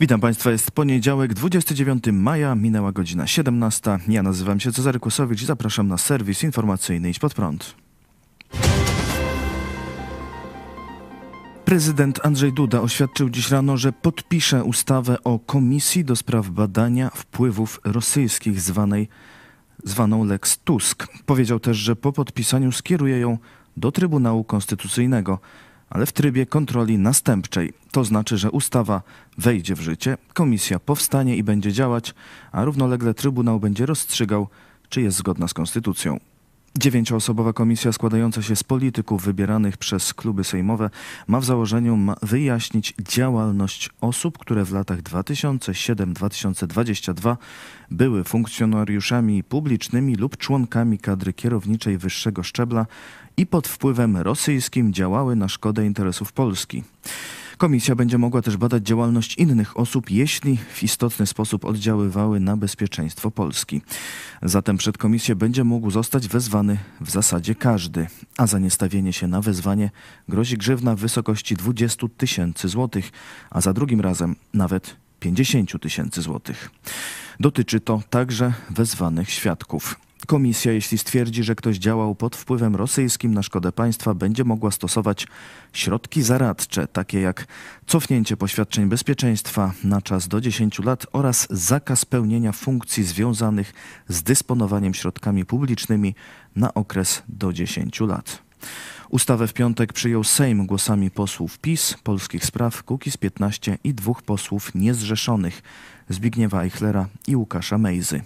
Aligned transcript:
Witam 0.00 0.20
Państwa, 0.20 0.50
jest 0.50 0.70
poniedziałek, 0.70 1.34
29 1.34 2.04
maja, 2.12 2.54
minęła 2.54 2.92
godzina 2.92 3.26
17. 3.26 3.98
Ja 4.08 4.22
nazywam 4.22 4.60
się 4.60 4.72
Cezary 4.72 5.00
Kłosowicz 5.00 5.42
i 5.42 5.46
zapraszam 5.46 5.88
na 5.88 5.98
serwis 5.98 6.42
informacyjny 6.42 7.10
Idź 7.10 7.18
Pod 7.18 7.34
Prąd. 7.34 7.74
Prezydent 11.64 12.26
Andrzej 12.26 12.52
Duda 12.52 12.80
oświadczył 12.80 13.30
dziś 13.30 13.50
rano, 13.50 13.76
że 13.76 13.92
podpisze 13.92 14.64
ustawę 14.64 15.16
o 15.24 15.38
Komisji 15.38 16.04
do 16.04 16.16
spraw 16.16 16.50
badania 16.50 17.10
wpływów 17.14 17.80
rosyjskich 17.84 18.60
zwanej, 18.60 19.08
zwaną 19.84 20.24
Lex 20.24 20.58
Tusk. 20.58 21.06
Powiedział 21.26 21.60
też, 21.60 21.76
że 21.76 21.96
po 21.96 22.12
podpisaniu 22.12 22.72
skieruje 22.72 23.18
ją 23.18 23.38
do 23.76 23.92
Trybunału 23.92 24.44
Konstytucyjnego 24.44 25.38
ale 25.90 26.06
w 26.06 26.12
trybie 26.12 26.46
kontroli 26.46 26.98
następczej. 26.98 27.72
To 27.92 28.04
znaczy, 28.04 28.38
że 28.38 28.50
ustawa 28.50 29.02
wejdzie 29.38 29.74
w 29.74 29.80
życie, 29.80 30.16
komisja 30.34 30.78
powstanie 30.78 31.36
i 31.36 31.42
będzie 31.42 31.72
działać, 31.72 32.14
a 32.52 32.64
równolegle 32.64 33.14
Trybunał 33.14 33.60
będzie 33.60 33.86
rozstrzygał, 33.86 34.48
czy 34.88 35.02
jest 35.02 35.16
zgodna 35.16 35.48
z 35.48 35.54
konstytucją. 35.54 36.20
Dziewięcioosobowa 36.78 37.52
komisja 37.52 37.92
składająca 37.92 38.42
się 38.42 38.56
z 38.56 38.64
polityków 38.64 39.24
wybieranych 39.24 39.76
przez 39.76 40.14
kluby 40.14 40.44
sejmowe 40.44 40.90
ma 41.26 41.40
w 41.40 41.44
założeniu 41.44 41.98
wyjaśnić 42.22 42.94
działalność 42.98 43.90
osób, 44.00 44.38
które 44.38 44.64
w 44.64 44.72
latach 44.72 45.02
2007-2022 45.02 47.36
były 47.90 48.24
funkcjonariuszami 48.24 49.44
publicznymi 49.44 50.14
lub 50.14 50.36
członkami 50.36 50.98
kadry 50.98 51.32
kierowniczej 51.32 51.98
wyższego 51.98 52.42
szczebla 52.42 52.86
i 53.36 53.46
pod 53.46 53.68
wpływem 53.68 54.16
rosyjskim 54.16 54.92
działały 54.92 55.36
na 55.36 55.48
szkodę 55.48 55.86
interesów 55.86 56.32
Polski. 56.32 56.82
Komisja 57.58 57.94
będzie 57.94 58.18
mogła 58.18 58.42
też 58.42 58.56
badać 58.56 58.86
działalność 58.86 59.34
innych 59.34 59.76
osób, 59.76 60.10
jeśli 60.10 60.56
w 60.56 60.82
istotny 60.82 61.26
sposób 61.26 61.64
oddziaływały 61.64 62.40
na 62.40 62.56
bezpieczeństwo 62.56 63.30
Polski. 63.30 63.82
Zatem 64.42 64.76
przed 64.76 64.98
komisję 64.98 65.36
będzie 65.36 65.64
mógł 65.64 65.90
zostać 65.90 66.28
wezwany 66.28 66.78
w 67.00 67.10
zasadzie 67.10 67.54
każdy, 67.54 68.06
a 68.36 68.46
za 68.46 68.58
niestawienie 68.58 69.12
się 69.12 69.26
na 69.26 69.40
wezwanie 69.40 69.90
grozi 70.28 70.58
grzywna 70.58 70.96
w 70.96 70.98
wysokości 70.98 71.56
20 71.56 72.06
tysięcy 72.16 72.68
złotych, 72.68 73.10
a 73.50 73.60
za 73.60 73.72
drugim 73.72 74.00
razem 74.00 74.36
nawet 74.54 74.96
50 75.20 75.82
tysięcy 75.82 76.22
złotych. 76.22 76.70
Dotyczy 77.40 77.80
to 77.80 78.02
także 78.10 78.52
wezwanych 78.70 79.30
świadków. 79.30 80.07
Komisja, 80.28 80.72
jeśli 80.72 80.98
stwierdzi, 80.98 81.44
że 81.44 81.54
ktoś 81.54 81.76
działał 81.76 82.14
pod 82.14 82.36
wpływem 82.36 82.76
rosyjskim 82.76 83.34
na 83.34 83.42
szkodę 83.42 83.72
państwa, 83.72 84.14
będzie 84.14 84.44
mogła 84.44 84.70
stosować 84.70 85.26
środki 85.72 86.22
zaradcze, 86.22 86.86
takie 86.86 87.20
jak 87.20 87.46
cofnięcie 87.86 88.36
poświadczeń 88.36 88.88
bezpieczeństwa 88.88 89.72
na 89.84 90.02
czas 90.02 90.28
do 90.28 90.40
10 90.40 90.78
lat 90.78 91.06
oraz 91.12 91.46
zakaz 91.50 92.04
pełnienia 92.04 92.52
funkcji 92.52 93.04
związanych 93.04 93.72
z 94.08 94.22
dysponowaniem 94.22 94.94
środkami 94.94 95.44
publicznymi 95.44 96.14
na 96.56 96.74
okres 96.74 97.22
do 97.28 97.52
10 97.52 98.00
lat. 98.00 98.42
Ustawę 99.10 99.46
w 99.46 99.52
piątek 99.52 99.92
przyjął 99.92 100.24
Sejm 100.24 100.66
głosami 100.66 101.10
posłów 101.10 101.58
PiS, 101.58 101.94
Polskich 102.02 102.44
Spraw, 102.44 102.82
Kukiz 102.82 103.16
15 103.16 103.78
i 103.84 103.94
dwóch 103.94 104.22
posłów 104.22 104.74
niezrzeszonych 104.74 105.62
Zbigniewa 106.08 106.62
Eichlera 106.62 107.06
i 107.26 107.36
Łukasza 107.36 107.78
Mejzy. 107.78 108.22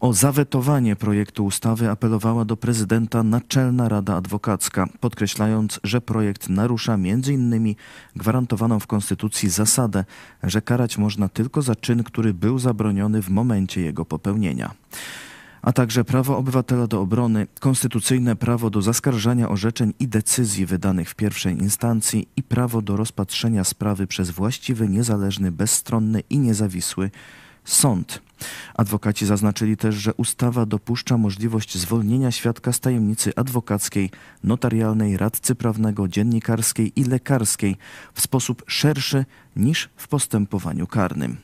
O 0.00 0.12
zawetowanie 0.12 0.96
projektu 0.96 1.44
ustawy 1.44 1.90
apelowała 1.90 2.44
do 2.44 2.56
prezydenta 2.56 3.22
Naczelna 3.22 3.88
Rada 3.88 4.16
Adwokacka, 4.16 4.86
podkreślając, 5.00 5.80
że 5.84 6.00
projekt 6.00 6.48
narusza 6.48 6.94
m.in. 6.94 7.74
gwarantowaną 8.16 8.80
w 8.80 8.86
Konstytucji 8.86 9.48
zasadę, 9.48 10.04
że 10.42 10.62
karać 10.62 10.98
można 10.98 11.28
tylko 11.28 11.62
za 11.62 11.76
czyn, 11.76 12.04
który 12.04 12.34
był 12.34 12.58
zabroniony 12.58 13.22
w 13.22 13.30
momencie 13.30 13.80
jego 13.80 14.04
popełnienia 14.04 14.70
a 15.62 15.72
także 15.72 16.04
prawo 16.04 16.36
obywatela 16.36 16.86
do 16.86 17.00
obrony, 17.00 17.46
konstytucyjne 17.60 18.36
prawo 18.36 18.70
do 18.70 18.82
zaskarżania 18.82 19.48
orzeczeń 19.48 19.92
i 19.98 20.08
decyzji 20.08 20.66
wydanych 20.66 21.10
w 21.10 21.14
pierwszej 21.14 21.58
instancji 21.58 22.28
i 22.36 22.42
prawo 22.42 22.82
do 22.82 22.96
rozpatrzenia 22.96 23.64
sprawy 23.64 24.06
przez 24.06 24.30
właściwy, 24.30 24.88
niezależny, 24.88 25.52
bezstronny 25.52 26.22
i 26.30 26.38
niezawisły 26.38 27.10
sąd. 27.64 28.22
Adwokaci 28.74 29.26
zaznaczyli 29.26 29.76
też, 29.76 29.94
że 29.94 30.14
ustawa 30.14 30.66
dopuszcza 30.66 31.16
możliwość 31.16 31.78
zwolnienia 31.78 32.30
świadka 32.30 32.72
z 32.72 32.80
tajemnicy 32.80 33.32
adwokackiej, 33.36 34.10
notarialnej, 34.44 35.16
radcy 35.16 35.54
prawnego, 35.54 36.08
dziennikarskiej 36.08 36.92
i 36.96 37.04
lekarskiej 37.04 37.76
w 38.14 38.20
sposób 38.20 38.62
szerszy 38.66 39.24
niż 39.56 39.88
w 39.96 40.08
postępowaniu 40.08 40.86
karnym. 40.86 41.36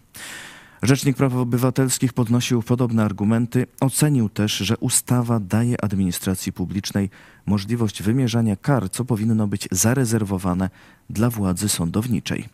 Rzecznik 0.82 1.16
Praw 1.16 1.34
Obywatelskich 1.34 2.12
podnosił 2.12 2.62
podobne 2.62 3.04
argumenty. 3.04 3.66
Ocenił 3.80 4.28
też, 4.28 4.56
że 4.56 4.76
ustawa 4.76 5.40
daje 5.40 5.84
administracji 5.84 6.52
publicznej 6.52 7.10
możliwość 7.46 8.02
wymierzania 8.02 8.56
kar, 8.56 8.90
co 8.90 9.04
powinno 9.04 9.46
być 9.46 9.68
zarezerwowane 9.70 10.70
dla 11.10 11.30
władzy 11.30 11.68
sądowniczej. 11.68 12.48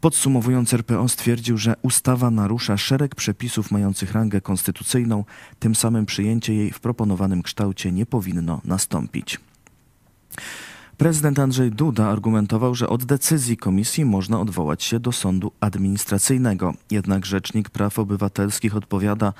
Podsumowując, 0.00 0.74
RPO 0.74 1.08
stwierdził, 1.08 1.58
że 1.58 1.74
ustawa 1.82 2.30
narusza 2.30 2.76
szereg 2.76 3.14
przepisów 3.14 3.70
mających 3.70 4.12
rangę 4.12 4.40
konstytucyjną, 4.40 5.24
tym 5.58 5.74
samym 5.74 6.06
przyjęcie 6.06 6.54
jej 6.54 6.72
w 6.72 6.80
proponowanym 6.80 7.42
kształcie 7.42 7.92
nie 7.92 8.06
powinno 8.06 8.60
nastąpić. 8.64 9.40
Prezydent 10.96 11.38
Andrzej 11.38 11.70
Duda 11.70 12.06
argumentował, 12.06 12.74
że 12.74 12.88
od 12.88 13.04
decyzji 13.04 13.56
komisji 13.56 14.04
można 14.04 14.40
odwołać 14.40 14.82
się 14.82 15.00
do 15.00 15.12
sądu 15.12 15.52
administracyjnego. 15.60 16.74
Jednak 16.90 17.26
Rzecznik 17.26 17.70
Praw 17.70 17.98
Obywatelskich 17.98 18.76
odpowiada, 18.76 19.32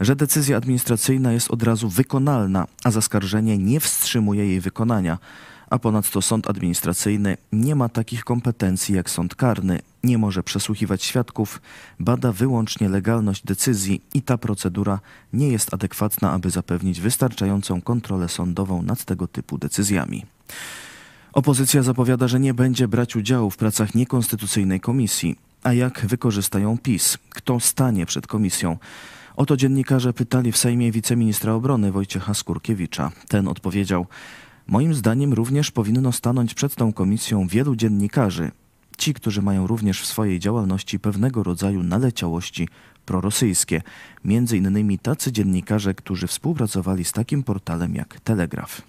że 0.00 0.16
decyzja 0.16 0.56
administracyjna 0.56 1.32
jest 1.32 1.50
od 1.50 1.62
razu 1.62 1.88
wykonalna, 1.88 2.66
a 2.84 2.90
zaskarżenie 2.90 3.58
nie 3.58 3.80
wstrzymuje 3.80 4.46
jej 4.46 4.60
wykonania 4.60 5.18
a 5.72 5.78
ponadto 5.78 6.22
sąd 6.22 6.50
administracyjny 6.50 7.36
nie 7.52 7.74
ma 7.74 7.88
takich 7.88 8.24
kompetencji 8.24 8.94
jak 8.94 9.10
sąd 9.10 9.34
karny, 9.34 9.80
nie 10.04 10.18
może 10.18 10.42
przesłuchiwać 10.42 11.04
świadków, 11.04 11.60
bada 12.00 12.32
wyłącznie 12.32 12.88
legalność 12.88 13.44
decyzji 13.44 14.02
i 14.14 14.22
ta 14.22 14.38
procedura 14.38 15.00
nie 15.32 15.48
jest 15.48 15.74
adekwatna, 15.74 16.32
aby 16.32 16.50
zapewnić 16.50 17.00
wystarczającą 17.00 17.82
kontrolę 17.82 18.28
sądową 18.28 18.82
nad 18.82 19.04
tego 19.04 19.26
typu 19.26 19.58
decyzjami. 19.58 20.26
Opozycja 21.32 21.82
zapowiada, 21.82 22.28
że 22.28 22.40
nie 22.40 22.54
będzie 22.54 22.88
brać 22.88 23.16
udziału 23.16 23.50
w 23.50 23.56
pracach 23.56 23.94
niekonstytucyjnej 23.94 24.80
komisji. 24.80 25.38
A 25.62 25.72
jak 25.72 26.06
wykorzystają 26.06 26.78
PiS? 26.78 27.18
Kto 27.30 27.60
stanie 27.60 28.06
przed 28.06 28.26
komisją? 28.26 28.76
Oto 29.36 29.56
dziennikarze 29.56 30.12
pytali 30.12 30.52
w 30.52 30.56
Sejmie 30.56 30.92
wiceministra 30.92 31.52
obrony 31.52 31.92
Wojciecha 31.92 32.34
Skurkiewicza. 32.34 33.12
Ten 33.28 33.48
odpowiedział: 33.48 34.06
Moim 34.66 34.94
zdaniem 34.94 35.32
również 35.32 35.70
powinno 35.70 36.12
stanąć 36.12 36.54
przed 36.54 36.74
tą 36.74 36.92
komisją 36.92 37.46
wielu 37.46 37.76
dziennikarzy, 37.76 38.50
ci, 38.98 39.14
którzy 39.14 39.42
mają 39.42 39.66
również 39.66 40.00
w 40.00 40.06
swojej 40.06 40.38
działalności 40.38 40.98
pewnego 40.98 41.42
rodzaju 41.42 41.82
naleciałości 41.82 42.68
prorosyjskie, 43.06 43.82
między 44.24 44.56
innymi 44.56 44.98
tacy 44.98 45.32
dziennikarze, 45.32 45.94
którzy 45.94 46.26
współpracowali 46.26 47.04
z 47.04 47.12
takim 47.12 47.42
portalem 47.42 47.94
jak 47.94 48.20
Telegraf. 48.20 48.82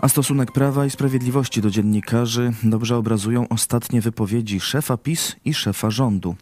A 0.00 0.08
stosunek 0.08 0.52
Prawa 0.52 0.86
i 0.86 0.90
Sprawiedliwości 0.90 1.60
do 1.60 1.70
dziennikarzy 1.70 2.52
dobrze 2.62 2.96
obrazują 2.96 3.48
ostatnie 3.48 4.00
wypowiedzi 4.00 4.60
szefa 4.60 4.96
PiS 4.96 5.36
i 5.44 5.54
szefa 5.54 5.90
rządu. 5.90 6.36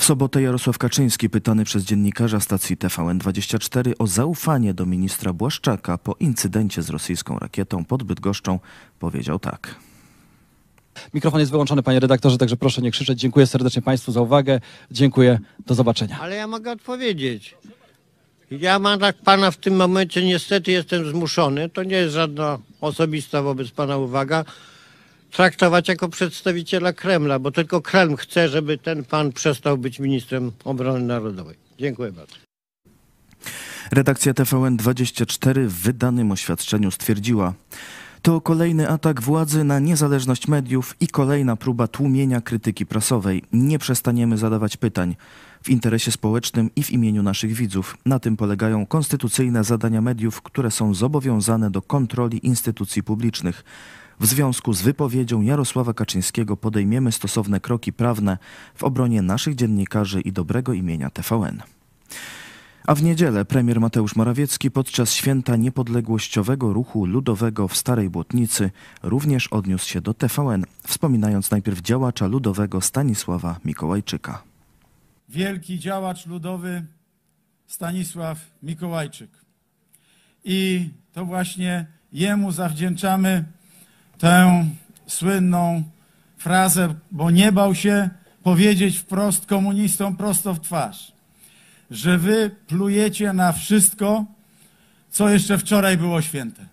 W 0.00 0.04
sobotę 0.04 0.42
Jarosław 0.42 0.78
Kaczyński, 0.78 1.30
pytany 1.30 1.64
przez 1.64 1.84
dziennikarza 1.84 2.40
stacji 2.40 2.76
TVN24 2.76 3.92
o 3.98 4.06
zaufanie 4.06 4.74
do 4.74 4.86
ministra 4.86 5.32
Błaszczaka 5.32 5.98
po 5.98 6.14
incydencie 6.20 6.82
z 6.82 6.90
rosyjską 6.90 7.38
rakietą 7.38 7.84
pod 7.84 8.02
Bydgoszczą, 8.02 8.58
powiedział 8.98 9.38
tak. 9.38 9.74
Mikrofon 11.14 11.40
jest 11.40 11.52
wyłączony, 11.52 11.82
panie 11.82 12.00
redaktorze, 12.00 12.38
także 12.38 12.56
proszę 12.56 12.82
nie 12.82 12.90
krzyczeć. 12.90 13.20
Dziękuję 13.20 13.46
serdecznie 13.46 13.82
państwu 13.82 14.12
za 14.12 14.20
uwagę. 14.20 14.60
Dziękuję. 14.90 15.38
Do 15.66 15.74
zobaczenia. 15.74 16.18
Ale 16.20 16.36
ja 16.36 16.46
mogę 16.46 16.72
odpowiedzieć. 16.72 17.54
Ja 18.50 18.78
mam 18.78 19.00
tak 19.00 19.16
pana 19.16 19.50
w 19.50 19.56
tym 19.56 19.76
momencie, 19.76 20.24
niestety 20.24 20.72
jestem 20.72 21.10
zmuszony, 21.10 21.68
to 21.68 21.82
nie 21.82 21.96
jest 21.96 22.14
żadna 22.14 22.58
osobista 22.80 23.42
wobec 23.42 23.70
pana 23.70 23.96
uwaga, 23.96 24.44
traktować 25.30 25.88
jako 25.88 26.08
przedstawiciela 26.08 26.92
Kremla, 26.92 27.38
bo 27.38 27.50
tylko 27.50 27.82
Kreml 27.82 28.16
chce, 28.16 28.48
żeby 28.48 28.78
ten 28.78 29.04
pan 29.04 29.32
przestał 29.32 29.78
być 29.78 29.98
ministrem 29.98 30.52
obrony 30.64 31.00
narodowej. 31.00 31.56
Dziękuję 31.78 32.12
bardzo. 32.12 32.34
Redakcja 33.92 34.32
TVN24 34.32 35.66
w 35.66 35.72
wydanym 35.72 36.32
oświadczeniu 36.32 36.90
stwierdziła, 36.90 37.54
to 38.22 38.40
kolejny 38.40 38.88
atak 38.88 39.20
władzy 39.22 39.64
na 39.64 39.78
niezależność 39.78 40.48
mediów 40.48 40.96
i 41.00 41.08
kolejna 41.08 41.56
próba 41.56 41.86
tłumienia 41.86 42.40
krytyki 42.40 42.86
prasowej. 42.86 43.42
Nie 43.52 43.78
przestaniemy 43.78 44.38
zadawać 44.38 44.76
pytań 44.76 45.16
w 45.62 45.68
interesie 45.68 46.12
społecznym 46.12 46.70
i 46.76 46.82
w 46.82 46.90
imieniu 46.90 47.22
naszych 47.22 47.52
widzów. 47.52 47.96
Na 48.06 48.18
tym 48.18 48.36
polegają 48.36 48.86
konstytucyjne 48.86 49.64
zadania 49.64 50.00
mediów, 50.00 50.42
które 50.42 50.70
są 50.70 50.94
zobowiązane 50.94 51.70
do 51.70 51.82
kontroli 51.82 52.46
instytucji 52.46 53.02
publicznych. 53.02 53.64
W 54.20 54.26
związku 54.26 54.72
z 54.72 54.82
wypowiedzią 54.82 55.40
Jarosława 55.40 55.94
Kaczyńskiego 55.94 56.56
podejmiemy 56.56 57.12
stosowne 57.12 57.60
kroki 57.60 57.92
prawne 57.92 58.38
w 58.74 58.84
obronie 58.84 59.22
naszych 59.22 59.54
dziennikarzy 59.54 60.20
i 60.20 60.32
dobrego 60.32 60.72
imienia 60.72 61.10
TVN. 61.10 61.62
A 62.86 62.94
w 62.94 63.02
niedzielę 63.02 63.44
premier 63.44 63.80
Mateusz 63.80 64.16
Morawiecki 64.16 64.70
podczas 64.70 65.12
święta 65.12 65.56
niepodległościowego 65.56 66.72
ruchu 66.72 67.06
ludowego 67.06 67.68
w 67.68 67.76
Starej 67.76 68.10
Błotnicy 68.10 68.70
również 69.02 69.46
odniósł 69.46 69.88
się 69.88 70.00
do 70.00 70.14
TVN, 70.14 70.64
wspominając 70.86 71.50
najpierw 71.50 71.80
działacza 71.80 72.26
ludowego 72.26 72.80
Stanisława 72.80 73.60
Mikołajczyka. 73.64 74.42
wielki 75.28 75.78
działacz 75.78 76.26
ludowy 76.26 76.86
Stanisław 77.66 78.38
Mikołajczyk. 78.62 79.30
I 80.44 80.90
to 81.12 81.24
właśnie 81.24 81.86
jemu 82.12 82.52
zawdzięczamy 82.52 83.44
tę 84.20 84.66
słynną 85.06 85.82
frazę, 86.38 86.94
bo 87.10 87.30
nie 87.30 87.52
bał 87.52 87.74
się 87.74 88.10
powiedzieć 88.42 88.98
wprost 88.98 89.46
komunistom 89.46 90.16
prosto 90.16 90.54
w 90.54 90.60
twarz, 90.60 91.12
że 91.90 92.18
wy 92.18 92.50
plujecie 92.66 93.32
na 93.32 93.52
wszystko, 93.52 94.24
co 95.10 95.28
jeszcze 95.28 95.58
wczoraj 95.58 95.96
było 95.96 96.22
święte. 96.22 96.66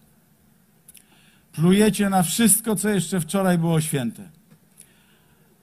Plujecie 1.52 2.10
na 2.10 2.24
wszystko, 2.24 2.76
co 2.76 2.90
jeszcze 2.90 3.20
wczoraj 3.20 3.58
było 3.58 3.82
święte. 3.82 4.30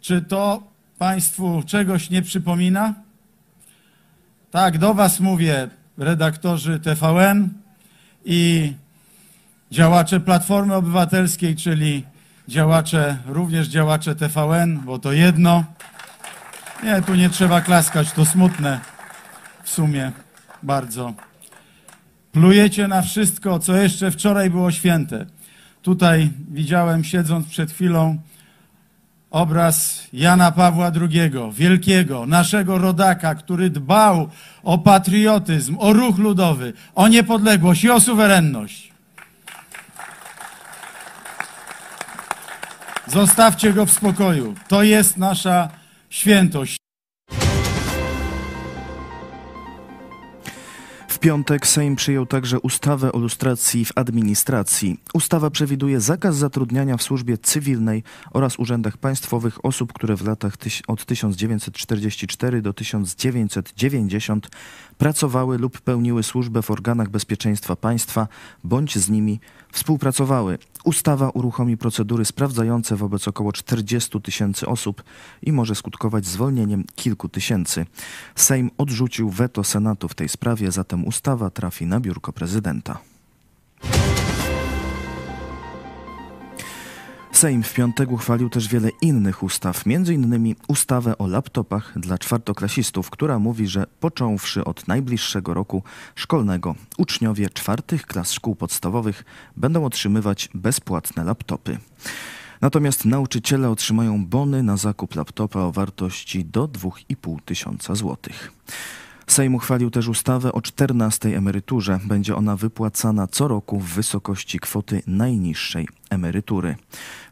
Czy 0.01 0.23
to 0.23 0.63
Państwu 0.99 1.63
czegoś 1.67 2.11
nie 2.11 2.23
przypomina? 2.23 2.95
Tak, 4.51 4.79
do 4.79 4.95
Was 4.95 5.21
mówię, 5.21 5.69
redaktorzy 5.99 6.81
TVN 6.81 7.49
i 8.25 8.73
działacze 9.75 10.21
Platformy 10.21 10.75
Obywatelskiej, 10.75 11.57
czyli 11.57 12.05
działacze, 12.49 13.17
również 13.27 13.69
działacze 13.69 14.15
TVN, 14.15 14.81
bo 14.85 14.99
to 14.99 15.13
jedno. 15.13 15.65
Nie, 16.85 17.03
tu 17.03 17.15
nie 17.15 17.31
trzeba 17.31 17.61
klaskać, 17.61 18.13
to 18.13 18.25
smutne 18.25 18.81
w 19.63 19.71
sumie 19.71 20.13
bardzo. 20.63 21.15
Plujecie 22.33 22.89
na 22.89 23.03
wszystko, 23.03 23.59
co 23.59 23.77
jeszcze 23.77 24.11
wczoraj 24.11 24.51
było 24.51 24.71
święte. 24.71 25.27
Tutaj 25.83 26.31
widziałem, 26.49 27.05
siedząc 27.05 27.47
przed 27.47 27.71
chwilą, 27.71 28.19
obraz 29.31 30.07
Jana 30.13 30.53
Pawła 30.53 30.93
II, 31.01 31.31
wielkiego, 31.53 32.27
naszego 32.27 32.79
rodaka, 32.79 33.35
który 33.35 33.71
dbał 33.71 34.29
o 34.63 34.79
patriotyzm, 34.79 35.77
o 35.79 35.93
ruch 35.93 36.19
ludowy, 36.19 36.73
o 36.95 37.09
niepodległość 37.09 37.85
i 37.85 37.91
o 37.91 38.01
suwerenność. 38.01 38.94
Zostawcie 43.07 43.73
go 43.73 43.87
w 43.87 43.91
spokoju. 43.91 44.55
To 44.69 44.83
jest 44.83 45.17
nasza 45.17 45.69
świętość. 46.11 46.77
W 51.09 51.19
piątek 51.19 51.67
Sejm 51.67 51.97
przyjął 51.97 52.27
także 52.27 52.61
ustawę 52.61 53.13
o 53.13 53.19
lustracji 53.19 53.85
w 53.85 53.93
administracji. 53.95 55.01
Ustawa 55.15 55.51
przewiduje 55.51 56.01
zakaz 56.01 56.37
zatrudniania 56.37 56.97
w 56.97 57.03
służbie 57.03 57.39
cywilnej 57.39 58.03
oraz 58.33 58.59
urzędach 58.59 58.97
państwowych 58.97 59.65
osób, 59.65 59.93
które 59.93 60.17
w 60.17 60.27
latach 60.27 60.55
od 60.87 61.05
1944 61.05 62.63
do 62.63 62.73
1990 62.73 64.49
pracowały 65.05 65.59
lub 65.59 65.81
pełniły 65.81 66.23
służbę 66.23 66.63
w 66.63 66.71
organach 66.71 67.09
bezpieczeństwa 67.09 67.77
państwa 67.77 68.29
bądź 68.65 68.99
z 68.99 69.11
nimi 69.11 69.41
współpracowały. 69.73 70.59
Ustawa 70.85 71.31
uruchomi 71.31 71.77
procedury 71.77 72.25
sprawdzające 72.25 72.97
wobec 72.97 73.29
około 73.29 73.53
40 73.53 74.21
tysięcy 74.21 74.67
osób 74.67 75.03
i 75.43 75.53
może 75.53 75.75
skutkować 75.75 76.27
zwolnieniem 76.27 76.85
kilku 76.95 77.29
tysięcy. 77.29 77.87
Sejm 78.37 78.71
odrzucił 78.79 79.31
weto 79.31 79.65
Senatu 79.65 80.09
w 80.09 80.15
tej 80.15 80.29
sprawie, 80.29 80.71
zatem 80.71 81.07
ustawa 81.07 81.51
trafi 81.51 81.87
na 81.87 82.01
biurko 82.01 82.33
prezydenta. 82.33 82.99
Sejm 87.35 87.63
w 87.63 87.75
piątek 87.75 88.13
uchwalił 88.13 88.51
też 88.51 88.69
wiele 88.69 88.89
innych 89.03 89.43
ustaw, 89.43 89.83
m.in. 89.87 90.55
ustawę 90.69 91.19
o 91.19 91.27
laptopach 91.27 91.99
dla 91.99 92.19
czwartoklasistów, 92.19 93.11
która 93.11 93.39
mówi, 93.39 93.67
że 93.67 93.87
począwszy 94.01 94.65
od 94.65 94.89
najbliższego 94.89 95.55
roku 95.55 95.83
szkolnego 96.15 96.75
uczniowie 96.99 97.51
czwartych 97.51 98.07
klas 98.07 98.33
szkół 98.33 98.55
podstawowych 98.55 99.25
będą 99.57 99.85
otrzymywać 99.85 100.49
bezpłatne 100.55 101.25
laptopy. 101.25 101.79
Natomiast 102.61 103.05
nauczyciele 103.05 103.71
otrzymają 103.71 104.27
bony 104.27 104.63
na 104.63 104.77
zakup 104.77 105.15
laptopa 105.15 105.61
o 105.61 105.73
wartości 105.73 106.45
do 106.45 106.69
2,5 106.69 107.37
tysiąca 107.45 107.95
złotych. 107.95 108.53
Sejm 109.27 109.55
uchwalił 109.55 109.91
też 109.91 110.09
ustawę 110.09 110.53
o 110.53 110.63
14 110.63 111.37
emeryturze. 111.37 112.01
Będzie 112.05 112.37
ona 112.37 112.57
wypłacana 112.57 113.27
co 113.27 113.49
roku 113.49 113.81
w 113.81 113.85
wysokości 113.85 114.59
kwoty 114.59 115.03
najniższej 115.07 115.89
emerytury. 116.11 116.77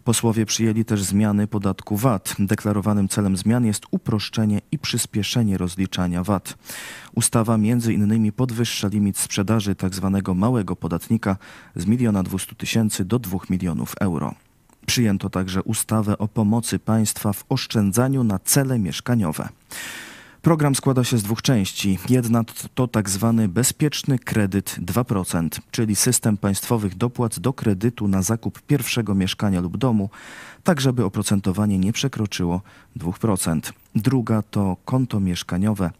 Posłowie 0.04 0.46
przyjęli 0.46 0.84
też 0.84 1.02
zmiany 1.02 1.46
podatku 1.46 1.96
VAT. 1.96 2.34
Deklarowanym 2.38 3.08
celem 3.08 3.36
zmian 3.36 3.66
jest 3.66 3.86
uproszczenie 3.90 4.60
i 4.72 4.78
przyspieszenie 4.78 5.58
rozliczania 5.58 6.24
VAT. 6.24 6.56
Ustawa 7.14 7.58
między 7.58 7.92
innymi 7.92 8.32
podwyższa 8.32 8.88
limit 8.88 9.18
sprzedaży 9.18 9.74
tzw. 9.74 10.22
małego 10.34 10.76
podatnika 10.76 11.36
z 11.76 11.86
1 11.86 12.24
200 12.24 12.54
tysięcy 12.54 13.04
do 13.04 13.18
2 13.18 13.38
milionów 13.50 13.94
euro. 14.00 14.34
Przyjęto 14.86 15.30
także 15.30 15.62
ustawę 15.62 16.18
o 16.18 16.28
pomocy 16.28 16.78
państwa 16.78 17.32
w 17.32 17.44
oszczędzaniu 17.48 18.24
na 18.24 18.38
cele 18.38 18.78
mieszkaniowe. 18.78 19.48
Program 20.42 20.74
składa 20.74 21.04
się 21.04 21.18
z 21.18 21.22
dwóch 21.22 21.42
części. 21.42 21.98
Jedna 22.08 22.44
to 22.74 22.88
tak 22.88 23.10
zwany 23.10 23.48
bezpieczny 23.48 24.18
kredyt 24.18 24.76
2%, 24.78 25.48
czyli 25.70 25.96
system 25.96 26.36
państwowych 26.36 26.96
dopłat 26.96 27.38
do 27.38 27.52
kredytu 27.52 28.08
na 28.08 28.22
zakup 28.22 28.62
pierwszego 28.62 29.14
mieszkania 29.14 29.60
lub 29.60 29.76
domu, 29.76 30.10
tak 30.64 30.80
żeby 30.80 31.04
oprocentowanie 31.04 31.78
nie 31.78 31.92
przekroczyło 31.92 32.60
2%. 32.96 33.72
Druga 33.94 34.42
to 34.42 34.76
konto 34.84 35.20
mieszkaniowe. 35.20 35.90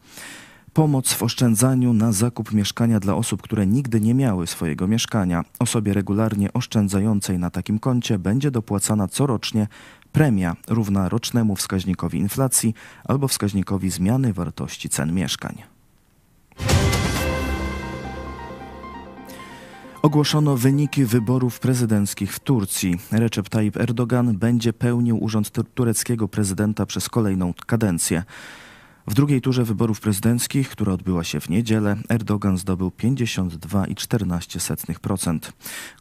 Pomoc 0.73 1.13
w 1.13 1.23
oszczędzaniu 1.23 1.93
na 1.93 2.13
zakup 2.13 2.53
mieszkania 2.53 3.01
dla 3.01 3.15
osób, 3.15 3.43
które 3.43 3.67
nigdy 3.67 4.01
nie 4.01 4.15
miały 4.15 4.47
swojego 4.47 4.89
mieszkania. 4.89 5.45
Osobie 5.59 5.93
regularnie 5.93 6.53
oszczędzającej 6.53 7.39
na 7.39 7.51
takim 7.51 7.79
koncie 7.79 8.19
będzie 8.19 8.51
dopłacana 8.51 9.09
corocznie 9.09 9.67
premia 10.13 10.57
równa 10.69 11.09
rocznemu 11.09 11.57
wskaźnikowi 11.57 12.19
inflacji 12.19 12.75
albo 13.05 13.29
wskaźnikowi 13.29 13.91
zmiany 13.91 14.33
wartości 14.33 14.89
cen 14.89 15.15
mieszkań. 15.15 15.63
Ogłoszono 20.03 20.57
wyniki 20.57 21.05
wyborów 21.05 21.61
prezydenckich 21.61 22.35
w 22.35 22.41
Turcji. 22.41 22.99
Recep 23.13 23.49
Tayyip 23.49 23.77
Erdogan 23.77 24.39
będzie 24.39 24.73
pełnił 24.73 25.25
urząd 25.25 25.51
tu- 25.51 25.65
tureckiego 25.65 26.29
prezydenta 26.29 26.87
przez 26.87 27.09
kolejną 27.09 27.55
kadencję. 27.67 28.23
W 29.07 29.15
drugiej 29.15 29.41
turze 29.41 29.65
wyborów 29.65 30.01
prezydenckich, 30.01 30.69
która 30.69 30.93
odbyła 30.93 31.25
się 31.25 31.41
w 31.41 31.49
niedzielę, 31.49 31.97
Erdogan 32.09 32.59
zdobył 32.59 32.89
52,14% 32.89 35.39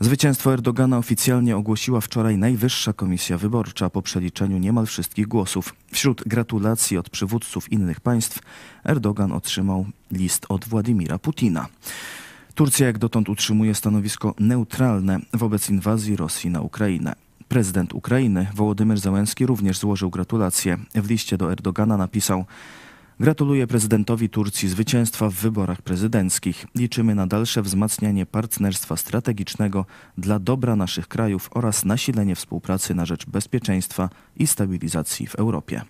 Zwycięstwo 0.00 0.52
Erdogana 0.52 0.98
oficjalnie 0.98 1.56
ogłosiła 1.56 2.00
wczoraj 2.00 2.38
Najwyższa 2.38 2.92
Komisja 2.92 3.38
Wyborcza 3.38 3.90
po 3.90 4.02
przeliczeniu 4.02 4.58
niemal 4.58 4.86
wszystkich 4.86 5.28
głosów. 5.28 5.74
Wśród 5.92 6.22
gratulacji 6.26 6.98
od 6.98 7.10
przywódców 7.10 7.72
innych 7.72 8.00
państw 8.00 8.38
Erdogan 8.84 9.32
otrzymał 9.32 9.86
list 10.10 10.46
od 10.48 10.68
Władimira 10.68 11.18
Putina. 11.18 11.66
Turcja 12.58 12.86
jak 12.86 12.98
dotąd 12.98 13.28
utrzymuje 13.28 13.74
stanowisko 13.74 14.34
neutralne 14.38 15.18
wobec 15.34 15.70
inwazji 15.70 16.16
Rosji 16.16 16.50
na 16.50 16.60
Ukrainę. 16.60 17.14
Prezydent 17.48 17.94
Ukrainy 17.94 18.46
Wołodymyr 18.54 19.00
Załęski 19.00 19.46
również 19.46 19.78
złożył 19.78 20.10
gratulacje. 20.10 20.78
W 20.94 21.10
liście 21.10 21.36
do 21.36 21.52
Erdogana 21.52 21.96
napisał: 21.96 22.44
Gratuluję 23.20 23.66
prezydentowi 23.66 24.28
Turcji 24.28 24.68
zwycięstwa 24.68 25.30
w 25.30 25.34
wyborach 25.34 25.82
prezydenckich. 25.82 26.66
Liczymy 26.74 27.14
na 27.14 27.26
dalsze 27.26 27.62
wzmacnianie 27.62 28.26
partnerstwa 28.26 28.96
strategicznego 28.96 29.86
dla 30.18 30.38
dobra 30.38 30.76
naszych 30.76 31.08
krajów 31.08 31.50
oraz 31.52 31.84
nasilenie 31.84 32.34
współpracy 32.34 32.94
na 32.94 33.06
rzecz 33.06 33.26
bezpieczeństwa 33.26 34.10
i 34.36 34.46
stabilizacji 34.46 35.26
w 35.26 35.34
Europie. 35.34 35.82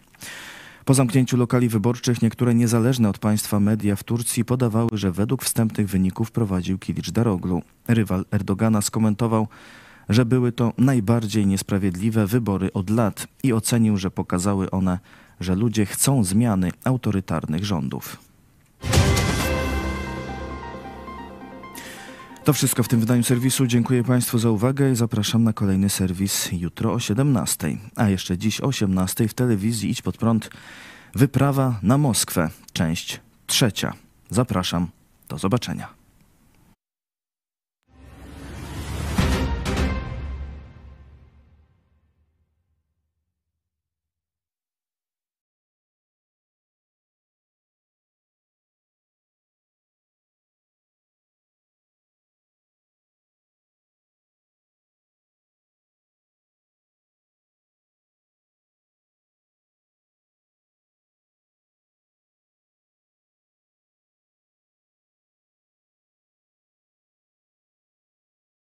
Po 0.88 0.94
zamknięciu 0.94 1.36
lokali 1.36 1.68
wyborczych 1.68 2.22
niektóre 2.22 2.54
niezależne 2.54 3.08
od 3.08 3.18
państwa 3.18 3.60
media 3.60 3.96
w 3.96 4.04
Turcji 4.04 4.44
podawały, 4.44 4.88
że 4.92 5.12
według 5.12 5.44
wstępnych 5.44 5.88
wyników 5.88 6.30
prowadził 6.30 6.78
Kilicz 6.78 7.10
Daroglu. 7.10 7.62
Rywal 7.88 8.24
Erdogana 8.30 8.82
skomentował, 8.82 9.48
że 10.08 10.24
były 10.24 10.52
to 10.52 10.72
najbardziej 10.78 11.46
niesprawiedliwe 11.46 12.26
wybory 12.26 12.72
od 12.72 12.90
lat 12.90 13.26
i 13.42 13.52
ocenił, 13.52 13.96
że 13.96 14.10
pokazały 14.10 14.70
one, 14.70 14.98
że 15.40 15.54
ludzie 15.54 15.86
chcą 15.86 16.24
zmiany 16.24 16.70
autorytarnych 16.84 17.64
rządów. 17.64 18.16
To 22.48 22.52
wszystko 22.52 22.82
w 22.82 22.88
tym 22.88 23.00
wydaniu 23.00 23.22
serwisu. 23.22 23.66
Dziękuję 23.66 24.04
Państwu 24.04 24.38
za 24.38 24.50
uwagę 24.50 24.90
i 24.90 24.96
zapraszam 24.96 25.44
na 25.44 25.52
kolejny 25.52 25.90
serwis 25.90 26.48
jutro 26.52 26.92
o 26.92 27.00
17. 27.00 27.76
A 27.96 28.08
jeszcze 28.08 28.38
dziś 28.38 28.60
o 28.60 28.66
18 28.66 29.28
w 29.28 29.34
telewizji 29.34 29.90
Idź 29.90 30.02
Pod 30.02 30.16
Prąd 30.16 30.50
Wyprawa 31.14 31.78
na 31.82 31.98
Moskwę, 31.98 32.50
część 32.72 33.20
trzecia. 33.46 33.92
Zapraszam, 34.30 34.88
do 35.28 35.38
zobaczenia. 35.38 35.97